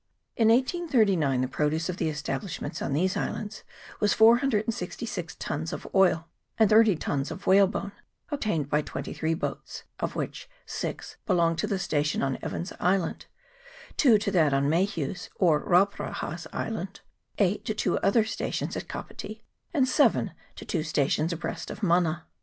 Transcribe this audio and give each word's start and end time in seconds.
In 0.35 0.47
1839 0.47 1.41
the 1.41 1.47
pro 1.47 1.69
duce 1.69 1.87
of 1.87 1.97
the 1.97 2.09
establishments 2.09 2.81
on 2.81 2.93
these 2.93 3.15
islands 3.15 3.61
was 3.99 4.15
466 4.15 5.35
tuns 5.35 5.71
of 5.71 5.87
oil 5.93 6.27
and 6.57 6.67
thirty 6.67 6.95
tons 6.95 7.29
of 7.29 7.45
whalebone, 7.45 7.91
obtained 8.31 8.67
by 8.67 8.81
twenty 8.81 9.13
three 9.13 9.35
boats; 9.35 9.83
of 9.99 10.15
which 10.15 10.49
six 10.65 11.17
belonged 11.27 11.59
to 11.59 11.67
the 11.67 11.77
sta 11.77 12.01
tion 12.01 12.23
on 12.23 12.39
Evans's 12.41 12.75
Island; 12.79 13.27
two 13.95 14.17
to 14.17 14.31
that 14.31 14.55
on 14.55 14.67
Mayhew's, 14.71 15.29
or 15.35 15.63
Rauparaha's 15.69 16.47
Island; 16.51 17.01
eight 17.37 17.63
to 17.65 17.75
two 17.75 17.99
other 17.99 18.25
stations 18.25 18.75
at 18.75 18.87
Kapiti; 18.87 19.43
and 19.71 19.87
seven 19.87 20.31
to 20.55 20.65
two 20.65 20.81
stations 20.81 21.31
abreast 21.31 21.69
of 21.69 21.83
Mana. 21.83 22.25